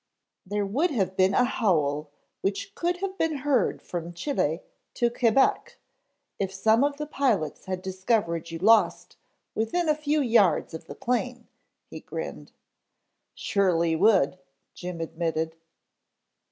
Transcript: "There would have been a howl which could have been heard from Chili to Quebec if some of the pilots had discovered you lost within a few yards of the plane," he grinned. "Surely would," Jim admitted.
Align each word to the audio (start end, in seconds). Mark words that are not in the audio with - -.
"There 0.47 0.65
would 0.65 0.89
have 0.89 1.15
been 1.15 1.35
a 1.35 1.43
howl 1.43 2.09
which 2.41 2.73
could 2.73 2.97
have 3.01 3.19
been 3.19 3.35
heard 3.45 3.83
from 3.83 4.13
Chili 4.13 4.63
to 4.95 5.11
Quebec 5.11 5.77
if 6.39 6.51
some 6.51 6.83
of 6.83 6.97
the 6.97 7.05
pilots 7.05 7.65
had 7.65 7.83
discovered 7.83 8.49
you 8.49 8.57
lost 8.57 9.17
within 9.53 9.87
a 9.87 9.93
few 9.93 10.23
yards 10.23 10.73
of 10.73 10.85
the 10.87 10.95
plane," 10.95 11.47
he 11.85 11.99
grinned. 11.99 12.51
"Surely 13.35 13.95
would," 13.95 14.39
Jim 14.73 15.01
admitted. 15.01 15.55